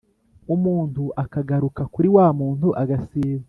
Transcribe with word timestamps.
umuntu 0.55 1.03
akagaruka 1.23 1.81
kuri 1.93 2.07
wa 2.15 2.27
muntu 2.39 2.67
agasiba 2.81 3.39